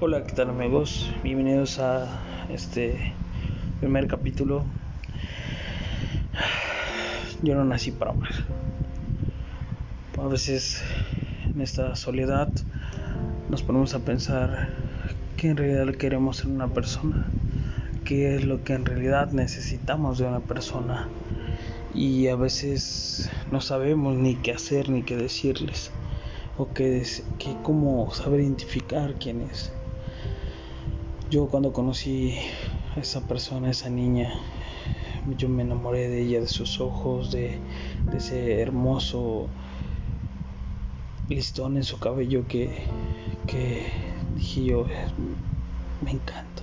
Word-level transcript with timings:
Hola, 0.00 0.22
¿qué 0.22 0.32
tal 0.32 0.50
amigos? 0.50 1.10
Bienvenidos 1.24 1.80
a 1.80 2.20
este 2.48 3.14
primer 3.80 4.06
capítulo. 4.06 4.64
Yo 7.42 7.56
no 7.56 7.64
nací 7.64 7.90
para 7.90 8.12
amar. 8.12 8.28
A 10.16 10.28
veces 10.28 10.84
en 11.52 11.60
esta 11.62 11.96
soledad 11.96 12.48
nos 13.50 13.64
ponemos 13.64 13.94
a 13.94 13.98
pensar 13.98 14.68
qué 15.36 15.48
en 15.48 15.56
realidad 15.56 15.92
queremos 15.96 16.44
en 16.44 16.52
una 16.52 16.68
persona, 16.68 17.26
qué 18.04 18.36
es 18.36 18.44
lo 18.44 18.62
que 18.62 18.74
en 18.74 18.86
realidad 18.86 19.32
necesitamos 19.32 20.18
de 20.18 20.26
una 20.26 20.38
persona 20.38 21.08
y 21.92 22.28
a 22.28 22.36
veces 22.36 23.32
no 23.50 23.60
sabemos 23.60 24.14
ni 24.14 24.36
qué 24.36 24.52
hacer 24.52 24.90
ni 24.90 25.02
qué 25.02 25.16
decirles 25.16 25.90
o 26.56 26.72
qué, 26.72 27.04
qué 27.40 27.56
cómo 27.64 28.14
saber 28.14 28.42
identificar 28.42 29.14
quién 29.18 29.40
es. 29.40 29.72
Yo 31.30 31.46
cuando 31.46 31.74
conocí 31.74 32.38
a 32.96 33.00
esa 33.00 33.20
persona, 33.20 33.68
a 33.68 33.72
esa 33.72 33.90
niña, 33.90 34.32
yo 35.36 35.50
me 35.50 35.62
enamoré 35.62 36.08
de 36.08 36.22
ella, 36.22 36.40
de 36.40 36.48
sus 36.48 36.80
ojos, 36.80 37.30
de, 37.30 37.58
ese 38.16 38.62
hermoso 38.62 39.46
listón 41.28 41.76
en 41.76 41.82
su 41.82 41.98
cabello 41.98 42.48
que, 42.48 42.70
que 43.46 43.82
dije 44.36 44.64
yo, 44.64 44.86
me 46.02 46.12
encanta. 46.12 46.62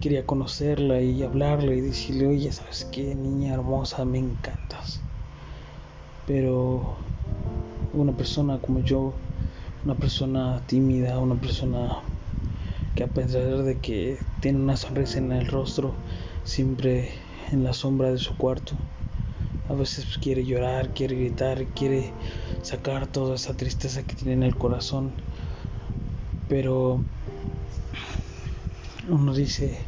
Quería 0.00 0.24
conocerla 0.24 1.02
y 1.02 1.22
hablarle 1.22 1.76
y 1.76 1.80
decirle, 1.82 2.28
oye, 2.28 2.50
¿sabes 2.50 2.88
qué, 2.90 3.14
niña 3.14 3.52
hermosa? 3.52 4.06
Me 4.06 4.20
encantas. 4.20 5.02
Pero 6.26 6.94
una 7.92 8.12
persona 8.12 8.56
como 8.56 8.80
yo, 8.80 9.12
una 9.84 9.96
persona 9.96 10.62
tímida, 10.66 11.18
una 11.18 11.34
persona 11.34 12.00
que 12.94 13.04
a 13.04 13.08
pesar 13.08 13.62
de 13.62 13.78
que 13.78 14.20
tiene 14.40 14.58
una 14.58 14.76
sonrisa 14.76 15.18
en 15.18 15.32
el 15.32 15.46
rostro, 15.46 15.94
siempre 16.44 17.10
en 17.50 17.64
la 17.64 17.72
sombra 17.72 18.10
de 18.10 18.18
su 18.18 18.36
cuarto, 18.36 18.76
a 19.68 19.74
veces 19.74 20.18
quiere 20.18 20.44
llorar, 20.44 20.90
quiere 20.90 21.16
gritar, 21.16 21.64
quiere 21.68 22.12
sacar 22.62 23.06
toda 23.06 23.36
esa 23.36 23.56
tristeza 23.56 24.02
que 24.02 24.14
tiene 24.14 24.34
en 24.34 24.42
el 24.42 24.56
corazón, 24.56 25.12
pero 26.48 27.02
uno 29.08 29.34
dice, 29.34 29.78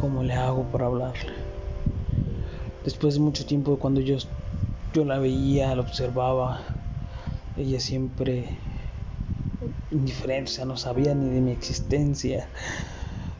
¿cómo 0.00 0.22
le 0.22 0.34
hago 0.34 0.64
para 0.72 0.86
hablarle? 0.86 1.32
Después 2.84 3.14
de 3.14 3.20
mucho 3.20 3.44
tiempo, 3.44 3.78
cuando 3.78 4.00
yo, 4.00 4.16
yo 4.94 5.04
la 5.04 5.18
veía, 5.18 5.74
la 5.74 5.82
observaba, 5.82 6.60
ella 7.56 7.80
siempre 7.80 8.48
indiferencia, 9.90 10.64
no 10.64 10.76
sabía 10.76 11.14
ni 11.14 11.28
de 11.30 11.40
mi 11.40 11.52
existencia. 11.52 12.48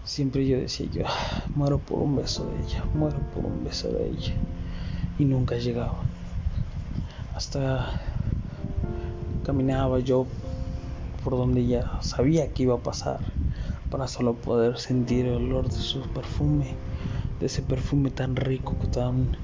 Siempre 0.04 0.46
yo 0.46 0.58
decía 0.58 0.86
yo, 0.92 1.02
muero 1.54 1.78
por 1.78 1.98
un 1.98 2.16
beso 2.16 2.46
de 2.46 2.64
ella, 2.64 2.84
muero 2.94 3.18
por 3.34 3.44
un 3.44 3.64
beso 3.64 3.88
de 3.88 4.08
ella. 4.08 4.34
Y 5.18 5.24
nunca 5.24 5.56
llegaba. 5.56 6.04
Hasta 7.34 8.00
caminaba 9.44 9.98
yo 10.00 10.26
por 11.22 11.36
donde 11.36 11.60
ella 11.60 11.90
sabía 12.02 12.52
que 12.52 12.62
iba 12.64 12.74
a 12.74 12.78
pasar 12.78 13.20
para 13.90 14.08
solo 14.08 14.34
poder 14.34 14.78
sentir 14.78 15.26
el 15.26 15.36
olor 15.36 15.68
de 15.68 15.76
su 15.76 16.00
perfume, 16.00 16.74
de 17.40 17.46
ese 17.46 17.62
perfume 17.62 18.10
tan 18.10 18.36
rico, 18.36 18.74
tan 18.92 19.36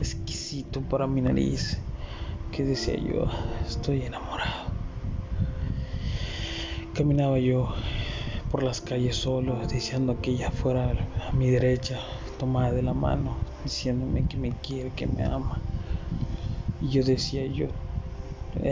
exquisito 0.00 0.80
para 0.80 1.06
mi 1.06 1.20
nariz, 1.20 1.78
que 2.50 2.64
decía 2.64 2.96
yo, 2.96 3.26
estoy 3.66 4.02
enamorado. 4.02 4.63
Caminaba 6.94 7.40
yo 7.40 7.74
por 8.52 8.62
las 8.62 8.80
calles 8.80 9.16
solo, 9.16 9.58
deseando 9.66 10.20
que 10.20 10.30
ella 10.30 10.52
fuera 10.52 10.94
a 11.28 11.32
mi 11.32 11.50
derecha, 11.50 11.98
tomada 12.38 12.70
de 12.70 12.82
la 12.82 12.94
mano, 12.94 13.36
diciéndome 13.64 14.26
que 14.28 14.36
me 14.36 14.52
quiere, 14.52 14.92
que 14.92 15.08
me 15.08 15.24
ama. 15.24 15.58
Y 16.80 16.90
yo 16.90 17.02
decía 17.02 17.46
yo, 17.46 17.66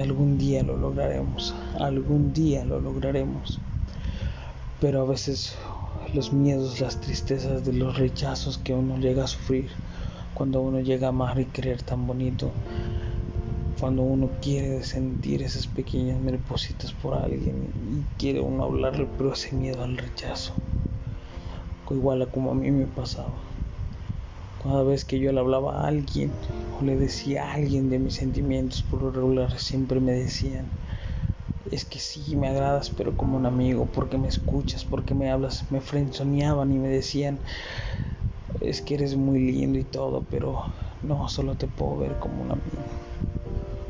algún 0.00 0.38
día 0.38 0.62
lo 0.62 0.76
lograremos, 0.76 1.52
algún 1.80 2.32
día 2.32 2.64
lo 2.64 2.78
lograremos. 2.78 3.58
Pero 4.80 5.02
a 5.02 5.04
veces 5.04 5.56
los 6.14 6.32
miedos, 6.32 6.80
las 6.80 7.00
tristezas 7.00 7.64
de 7.64 7.72
los 7.72 7.98
rechazos 7.98 8.56
que 8.56 8.72
uno 8.72 8.98
llega 8.98 9.24
a 9.24 9.26
sufrir 9.26 9.72
cuando 10.34 10.60
uno 10.60 10.78
llega 10.78 11.08
a 11.08 11.10
amar 11.10 11.40
y 11.40 11.46
querer 11.46 11.82
tan 11.82 12.06
bonito, 12.06 12.52
cuando 13.82 14.04
uno 14.04 14.30
quiere 14.40 14.84
sentir 14.84 15.42
esas 15.42 15.66
pequeñas 15.66 16.20
maripositas 16.20 16.92
por 16.92 17.14
alguien 17.14 17.72
y 17.90 18.04
quiere 18.16 18.38
uno 18.40 18.62
hablarle, 18.62 19.08
pero 19.18 19.32
ese 19.32 19.56
miedo 19.56 19.82
al 19.82 19.96
rechazo, 19.96 20.54
igual 21.90 22.22
a 22.22 22.26
como 22.26 22.52
a 22.52 22.54
mí 22.54 22.70
me 22.70 22.86
pasaba. 22.86 23.40
Cada 24.62 24.84
vez 24.84 25.04
que 25.04 25.18
yo 25.18 25.32
le 25.32 25.40
hablaba 25.40 25.80
a 25.80 25.88
alguien 25.88 26.32
o 26.78 26.84
le 26.84 26.94
decía 26.94 27.44
a 27.44 27.54
alguien 27.54 27.90
de 27.90 27.98
mis 27.98 28.14
sentimientos, 28.14 28.84
por 28.88 29.02
lo 29.02 29.10
regular 29.10 29.58
siempre 29.58 29.98
me 29.98 30.12
decían, 30.12 30.70
es 31.72 31.84
que 31.84 31.98
sí, 31.98 32.36
me 32.36 32.46
agradas, 32.46 32.88
pero 32.88 33.16
como 33.16 33.36
un 33.36 33.46
amigo, 33.46 33.88
porque 33.92 34.16
me 34.16 34.28
escuchas, 34.28 34.84
porque 34.84 35.12
me 35.12 35.28
hablas, 35.28 35.64
me 35.72 35.80
frenzoneaban 35.80 36.70
y 36.70 36.78
me 36.78 36.88
decían, 36.88 37.40
es 38.60 38.80
que 38.80 38.94
eres 38.94 39.16
muy 39.16 39.40
lindo 39.40 39.76
y 39.76 39.84
todo, 39.84 40.22
pero 40.30 40.66
no, 41.02 41.28
solo 41.28 41.56
te 41.56 41.66
puedo 41.66 41.96
ver 41.96 42.16
como 42.20 42.44
un 42.44 42.52
amigo. 42.52 43.02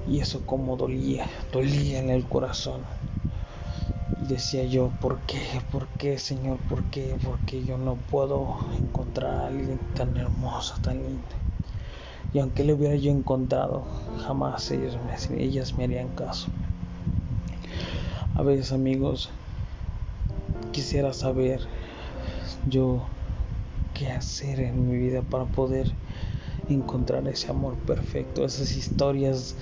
Y 0.07 0.21
eso 0.21 0.45
como 0.45 0.77
dolía, 0.77 1.27
dolía 1.53 2.01
en 2.01 2.11
el 2.11 2.25
corazón. 2.25 2.83
Y 4.23 4.27
decía 4.27 4.65
yo, 4.65 4.93
¿por 5.01 5.21
qué? 5.21 5.41
¿Por 5.71 5.87
qué, 5.89 6.19
Señor? 6.19 6.59
¿Por 6.69 6.83
qué? 6.85 7.17
Porque 7.25 7.65
yo 7.65 7.79
no 7.79 7.97
puedo 7.97 8.59
encontrar 8.77 9.35
a 9.35 9.47
alguien 9.47 9.81
tan 9.95 10.17
hermoso, 10.17 10.75
tan 10.83 11.03
lindo. 11.03 11.23
Y 12.35 12.39
aunque 12.39 12.65
le 12.65 12.73
hubiera 12.73 12.97
yo 12.97 13.11
encontrado, 13.11 13.85
jamás 14.27 14.71
ellas 14.71 15.77
me 15.77 15.85
harían 15.85 16.09
caso. 16.09 16.49
A 18.35 18.43
veces, 18.43 18.73
amigos, 18.73 19.31
quisiera 20.73 21.13
saber 21.13 21.61
yo 22.67 23.07
qué 23.95 24.11
hacer 24.11 24.61
en 24.61 24.89
mi 24.89 24.97
vida 24.97 25.23
para 25.23 25.45
poder 25.45 25.93
encontrar 26.69 27.27
ese 27.29 27.51
amor 27.51 27.77
perfecto, 27.77 28.45
esas 28.45 28.75
historias 28.75 29.57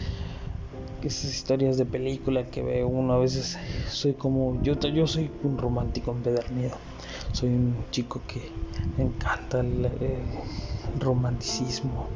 esas 1.08 1.30
historias 1.30 1.76
de 1.76 1.86
película 1.86 2.46
que 2.46 2.62
ve 2.62 2.84
uno 2.84 3.14
a 3.14 3.18
veces 3.18 3.58
soy 3.88 4.14
como 4.14 4.62
yo 4.62 4.74
yo 4.74 5.06
soy 5.06 5.30
un 5.42 5.58
romántico 5.58 6.10
empedernido. 6.12 6.76
Soy 7.32 7.50
un 7.50 7.76
chico 7.90 8.22
que 8.26 8.50
me 8.96 9.04
encanta 9.04 9.60
el, 9.60 9.88
romanticismo 10.98 12.08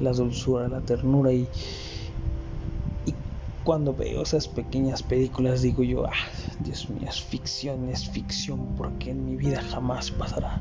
la 0.00 0.12
dulzura 0.12 0.68
la 0.68 0.80
ternura 0.80 1.32
y 1.32 1.46
cuando 3.64 3.94
veo 3.94 4.22
esas 4.22 4.46
pequeñas 4.46 5.02
películas 5.02 5.62
digo 5.62 5.82
yo 5.82 6.06
ah 6.06 6.12
Dios 6.60 6.88
mío 6.90 7.08
es 7.08 7.20
ficción 7.20 7.88
es 7.88 8.08
ficción 8.08 8.74
porque 8.76 9.10
en 9.10 9.24
mi 9.24 9.36
vida 9.36 9.62
jamás 9.62 10.10
pasará 10.10 10.60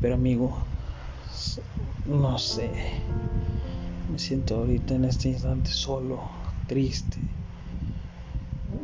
pero 0.00 0.14
amigo 0.14 0.58
no 2.06 2.38
sé 2.38 2.70
me 4.10 4.18
siento 4.18 4.56
ahorita 4.56 4.94
en 4.94 5.06
este 5.06 5.30
instante 5.30 5.70
solo 5.70 6.37
triste. 6.68 7.18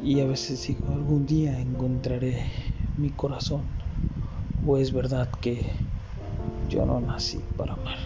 Y 0.02 0.20
a 0.20 0.26
veces 0.26 0.66
digo, 0.66 0.92
algún 0.92 1.24
día 1.26 1.60
encontraré 1.60 2.50
mi 2.96 3.10
corazón. 3.10 3.62
O 4.66 4.76
es 4.76 4.92
verdad 4.92 5.30
que 5.40 5.62
yo 6.68 6.84
no 6.84 7.00
nací 7.00 7.40
para 7.56 7.74
amar. 7.74 7.98